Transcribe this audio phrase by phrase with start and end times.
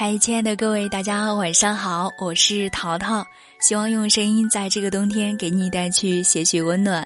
[0.00, 3.26] 嗨，亲爱的各位，大家晚上好，我是淘淘，
[3.58, 7.04] 希望用声音在这个冬天给你带去些许温暖。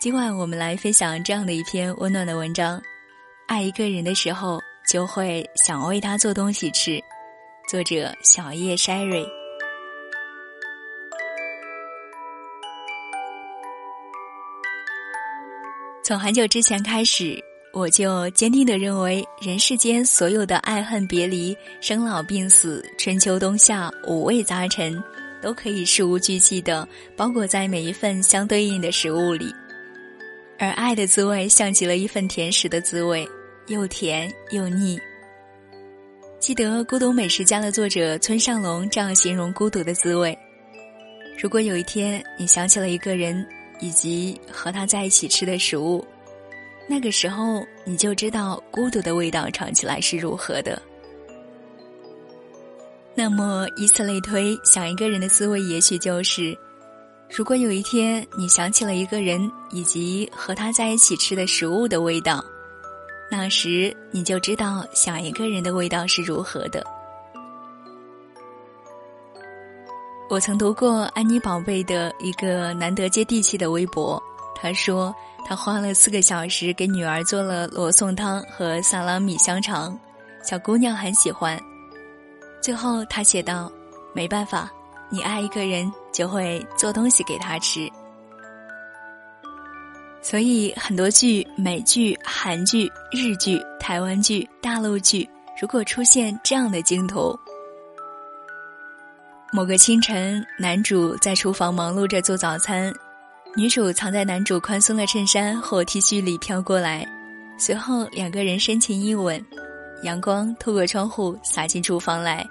[0.00, 2.82] 今晚我们来分享这样的一篇温暖的文章：
[3.46, 4.60] 爱一个人的时候，
[4.90, 7.00] 就会想为他做东西吃。
[7.68, 9.24] 作者：小叶 Sherry。
[16.02, 17.53] 从很久之前开始。
[17.74, 25.02] 我就坚定地认为，人世间所有的爱恨别离、生老病死、春秋冬夏五味杂陈，
[25.42, 29.52] 都可以事无巨细地包裹在每一份相对应的食物里。
[30.56, 33.28] 而爱的滋味，像极了一份甜食的滋味，
[33.66, 34.96] 又甜又腻。
[36.38, 40.38] 记得《孤独美食家》的作者村上龙这样形容孤独的滋味：
[41.36, 43.44] 如果有一天你想起了一个人，
[43.80, 46.06] 以及和他在一起吃的食物。
[46.86, 50.80] 那个时候，你就知道孤独的味道尝起来是如何的。
[53.14, 56.56] 那么，以此类推，想一个人的滋味，也许就是：
[57.30, 62.44] 如果有一天你想起了一个人，以及和他在一起吃的食物的味道，
[63.30, 66.84] 那时你就知道想一个人的味道是如何的。
[70.28, 74.22] 我曾读过安妮宝贝的一个难得接地气的微博，
[74.54, 75.14] 他说。
[75.46, 79.96] 他花了四个小时给女儿做了罗宋汤和萨拉米香肠，
[80.42, 81.60] 小姑娘很喜欢。
[82.62, 83.70] 最后他写道
[84.14, 84.72] ：“没办法，
[85.10, 87.86] 你爱一个人就会做东西给他吃。”
[90.22, 95.28] 所以很多剧，美剧、韩剧、日剧、台湾剧、大陆剧，
[95.60, 97.38] 如果出现这样的镜头：
[99.52, 102.90] 某个清晨，男主在厨房忙碌着做早餐。
[103.56, 107.06] 女主藏在男主宽松的衬衫或 T 恤里飘过来，
[107.56, 109.40] 随后两个人深情一吻，
[110.02, 112.44] 阳光透过窗户洒进厨房来，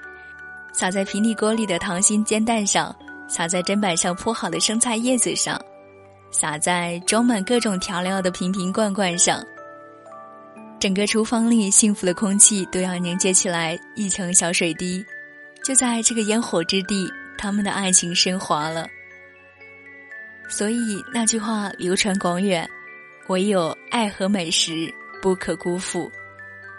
[0.72, 2.96] 洒在平底锅里的溏心煎蛋上，
[3.28, 5.62] 洒在砧板上铺好的生菜叶子上，
[6.32, 9.44] 洒在装满各种调料的瓶瓶罐罐上。
[10.80, 15.04] 整个厨房里幸福的空气都要凝结起来一层小水滴，
[15.66, 18.88] 就在这个烟火之地，他们的爱情升华了。
[20.56, 22.70] 所以那句话流传广远，
[23.26, 26.12] 唯有爱和美食不可辜负。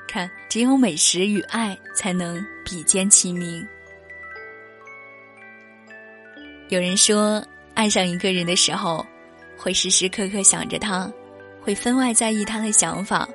[0.07, 3.67] 看，只有美食与爱才能比肩齐名。
[6.69, 9.05] 有人说，爱上一个人的时候，
[9.57, 11.13] 会时时刻刻想着他，
[11.61, 13.29] 会分外在意他的想法，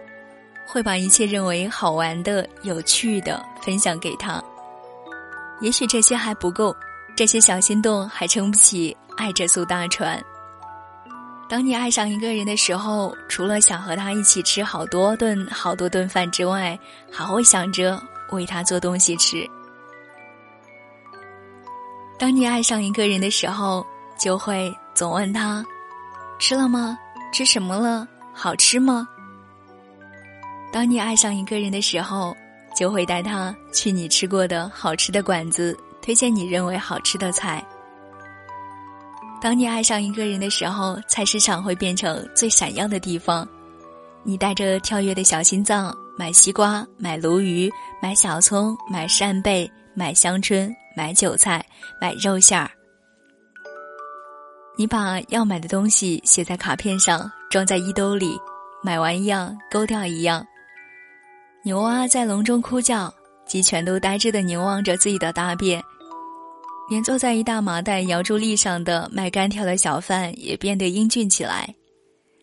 [0.66, 4.42] 会把一切认为好玩的、有趣的分享给他。
[5.60, 6.74] 也许这些还不够，
[7.14, 8.96] 这些小心动还撑不起。
[9.20, 10.18] 爱这艘大船。
[11.50, 16.80] 当你爱上一个人的时候，除了想和他一起吃好多顿、好多顿饭之外，
[17.12, 19.46] 还会想着为他做东西吃。
[22.18, 23.86] 当你爱上一个人的时候，
[24.18, 25.66] 就会总问他
[26.40, 26.98] ：“吃了吗？
[27.34, 28.08] 吃什么了？
[28.34, 29.06] 好吃吗？”
[30.72, 32.34] 当你爱上一个人的时候，
[32.74, 37.62] 就会带他去你吃过的好吃的馆子，推荐你认为好吃的菜。
[39.42, 43.48] 当你爱上一个人的时候，菜市场会变成最闪耀的地方。
[44.24, 51.66] 你带着跳跃的小心脏，买西瓜，买鲈鱼，买小葱，买扇贝，买香椿，买韭菜，
[52.02, 52.70] 买肉馅儿。
[54.78, 58.38] 你把要买的东西写在卡片上，装在衣兜里，
[58.84, 60.46] 买完一样勾掉一样。
[61.64, 63.14] 牛蛙在笼中哭叫，
[63.46, 65.82] 鸡全都呆滞的凝望着自己的大便。
[66.90, 71.74] 连坐在一大麻袋摇柱立上的卖干条的小贩也变得英俊起来。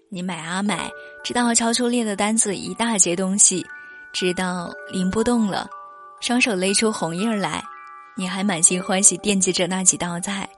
[0.09, 0.89] 你买啊买，
[1.25, 3.67] 直到敲出列的单子一大截东西，
[4.13, 5.69] 直到拎不动了，
[6.21, 7.63] 双手勒出红印儿来，
[8.17, 10.49] 你还满心欢喜惦记着那几道菜，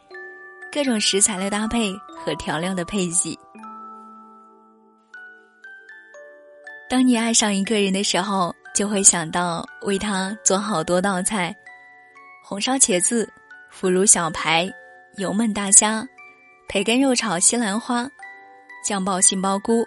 [0.70, 1.90] 各种食材的搭配
[2.22, 3.38] 和调料的配给。
[6.90, 11.56] 当你爱上一个人的时候，就会想到为他做好多道菜，
[12.44, 13.26] 红烧茄子。
[13.80, 14.68] 腐乳小排、
[15.18, 16.04] 油焖大虾、
[16.66, 18.10] 培根肉炒西兰花、
[18.84, 19.86] 酱爆杏鲍菇、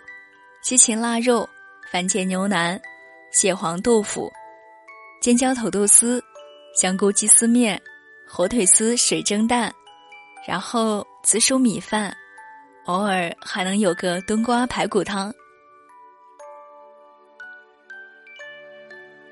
[0.61, 1.45] 西芹腊肉、
[1.91, 2.79] 番茄牛腩、
[3.33, 4.31] 蟹黄豆腐、
[5.21, 6.23] 尖椒土豆丝、
[6.73, 7.77] 香菇鸡丝面、
[8.25, 9.69] 火腿丝水蒸蛋，
[10.47, 12.15] 然后紫薯米饭，
[12.85, 15.33] 偶尔还能有个冬瓜排骨汤。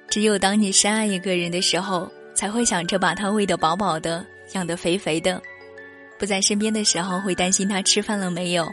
[0.10, 4.26] 只有当你深爱一个人的时候，才会想着把他喂得饱饱的。
[4.54, 5.42] 养得肥肥的，
[6.18, 8.68] 不在身边的时候会担心他吃饭了没有，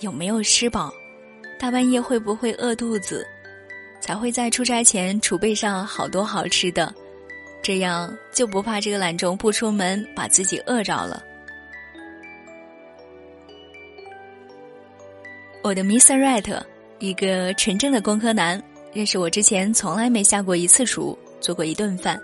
[0.00, 0.92] 有没有吃饱，
[1.58, 3.26] 大半夜会不会饿肚子，
[4.00, 6.92] 才会在出差前储备上好多好吃的，
[7.62, 11.22] 这样就不怕这个懒虫不出门把自己饿着了。
[15.62, 16.16] 我的 Mr.
[16.16, 16.62] Right，
[16.98, 18.62] 一个纯正的工科男，
[18.94, 22.18] 认识我之前从来没下过一次厨，做过一顿饭。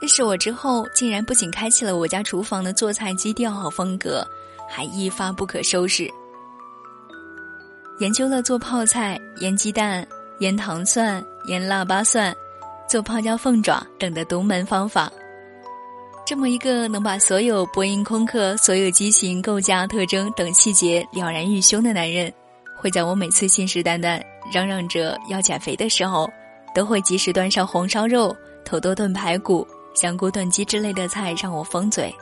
[0.00, 4.26] 认识我之后，竟然不仅开启了我家厨房的做菜基调和风格，
[4.68, 6.10] 还一发不可收拾。
[8.00, 10.06] 研究了做泡菜、腌鸡蛋、
[10.40, 12.34] 腌糖蒜、腌腊八蒜、
[12.88, 15.10] 做泡椒凤爪等的独门方法。
[16.26, 22.32] 这么一个能把所有波音空客所有机型构架特征等细节了然于胸的男人。
[22.76, 24.20] 会在我每次信誓旦旦
[24.52, 26.28] 嚷嚷着要减肥的时候，
[26.74, 32.14] 都会及时端上红烧肉、土豆炖排骨、香菇炖鸡之类的菜让我封嘴。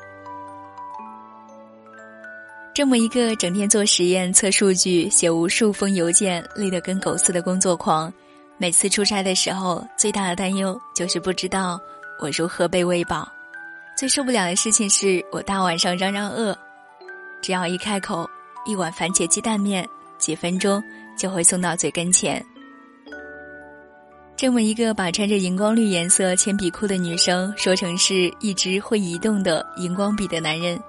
[2.75, 8.13] 这么一个整天做实验、测数据、写无数封邮件、累得跟狗似的工作狂，
[8.57, 11.79] 每次出差的时候，最大的担忧就是不知道
[12.21, 13.29] 我如何被喂饱。
[13.97, 16.57] 最受不了的事情是我大晚上嚷嚷饿，
[17.43, 18.29] 只要一开口，
[18.65, 19.87] 一碗番茄鸡蛋面。
[20.19, 20.81] 几分钟
[21.19, 22.41] 就会送到嘴跟前。
[24.37, 30.81] 这么一个把穿着荧光绿颜色铅笔裤的女生说成是一支会移动的荧光笔的男人，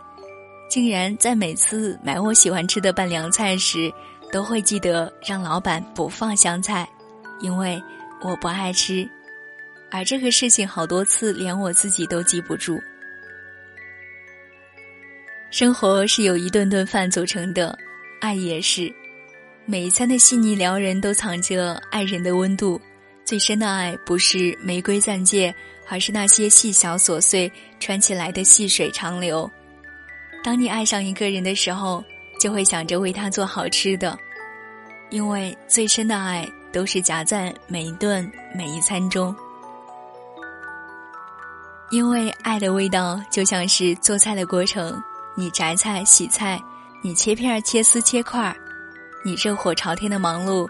[0.68, 3.94] 竟然在每次买我喜欢吃的拌凉菜时，
[4.32, 6.90] 都会记得让老板不放香菜，
[7.42, 7.80] 因为
[8.22, 9.08] 我不爱吃。
[9.92, 12.80] 而这个事情好多次连我自己都记不住。
[15.52, 17.78] 生活是由一顿顿饭组成的，
[18.20, 18.92] 爱也是。
[19.66, 22.82] 每一餐的细腻撩人，都藏着爱人的温度。
[23.26, 25.54] 最深的爱，不是玫瑰钻戒，
[25.88, 29.50] 而是那些细小琐碎穿起来的细水长流。
[30.44, 32.04] 当你爱上一个人的时候，
[32.40, 34.18] 就会想着为他做好吃的，
[35.10, 39.34] 因为最深的爱都是夹在每一顿每一餐中。
[41.92, 45.02] 因为爱的味道就像是做菜的过程，
[45.36, 46.60] 你摘菜、洗菜，
[47.02, 48.56] 你切片、切丝、切块儿。
[49.24, 50.68] 你热火朝天的忙碌，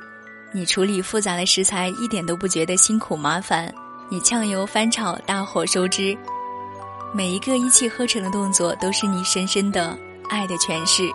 [0.56, 3.74] 你处理复杂的食材一点都不觉得辛苦麻烦，
[4.08, 6.16] 你炝油翻炒大火收汁，
[7.12, 9.98] 每一个一气呵成的动作都是你深深的
[10.30, 11.10] 爱的诠释。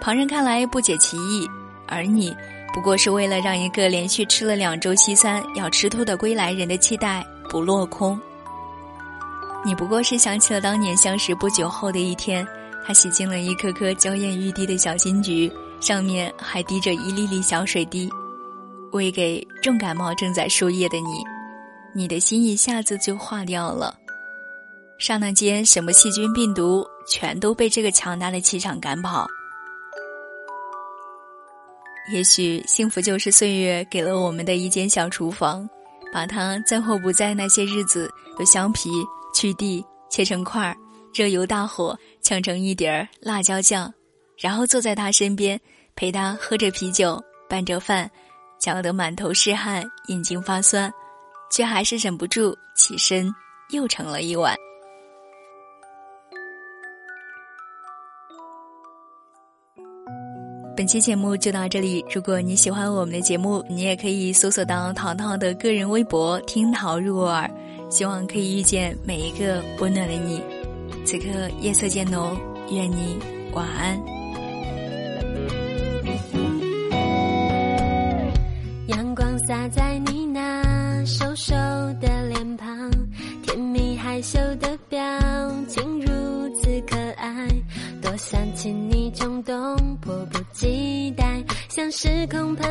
[0.00, 1.48] 旁人看来不解其意，
[1.86, 2.36] 而你
[2.74, 8.20] 不过是为了让一个连续吃了两周西餐要吃吐的归来人的期待不落空。
[9.64, 12.44] 你不过是想起了当年相识不久后的一天，
[12.84, 15.48] 他洗净了一颗颗娇艳欲滴的小金桔。
[15.80, 18.10] 上面还滴着一粒粒小水滴，
[18.92, 21.24] 喂给重感冒正在输液的你，
[21.94, 23.96] 你的心一下子就化掉了。
[24.98, 29.26] 刹那间，什么细菌病毒全都被这个强大的气场赶跑。
[32.12, 35.68] 也许幸福就是岁月给了我们的一间小厨房，
[36.12, 38.90] 把它在或不在那些日子，用香皮、
[39.34, 40.76] 去蒂、切成块儿，
[41.14, 43.92] 热油大火呛成一碟儿辣椒酱。
[44.38, 45.60] 然后坐在他身边，
[45.96, 48.08] 陪他喝着啤酒，拌着饭，
[48.58, 50.92] 搅得满头是汗，眼睛发酸，
[51.50, 53.34] 却还是忍不住起身，
[53.70, 54.54] 又盛了一碗。
[60.76, 62.04] 本期节目就到这里。
[62.14, 67.50] 如果你喜欢我们的节目，你也可以搜索到淘淘的个人微博“听淘入耳”，
[67.90, 70.40] 希望可以遇见每一个温暖的你。
[71.04, 71.26] 此刻
[71.60, 72.38] 夜色渐浓，
[72.70, 73.18] 愿你
[73.52, 74.17] 晚安。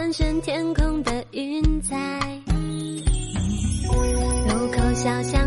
[0.07, 1.97] 盘旋天空的云彩。
[4.47, 5.46] 路口小巷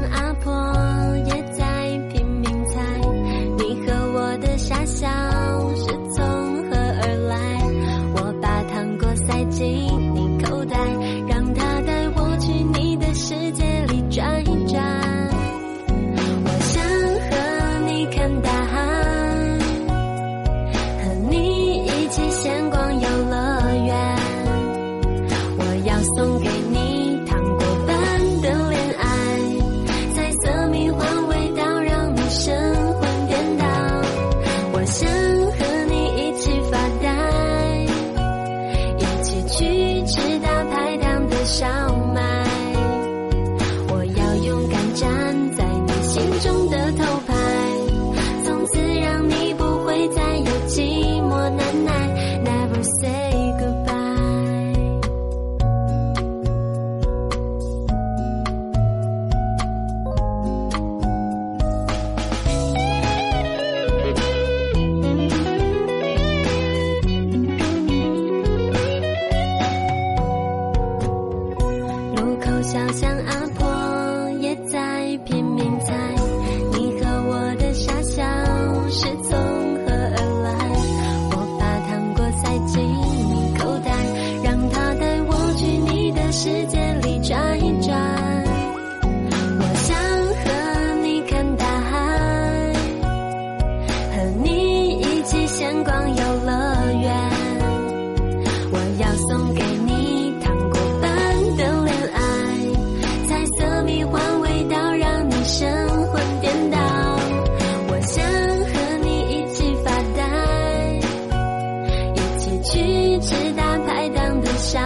[112.62, 114.78] 去吃大排档的小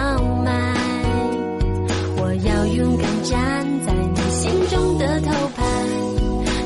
[0.43, 0.73] 麦。
[2.17, 5.63] 我要勇敢站在你心中的头牌，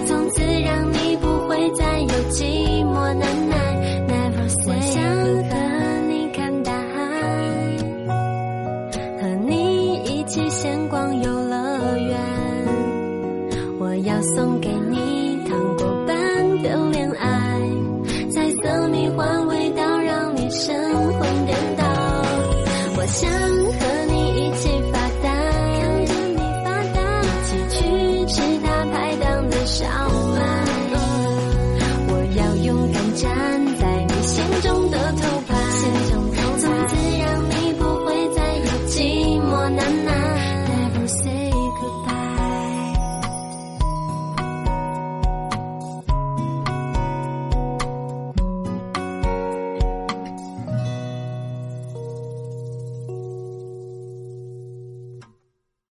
[0.07, 3.55] 从此让你不会再有寂寞难耐。
[4.07, 5.03] Never say 我想
[5.49, 5.51] 和
[6.07, 6.97] 你看大海，
[9.21, 12.19] 和你一起闲逛游乐园。
[13.79, 14.48] 我要送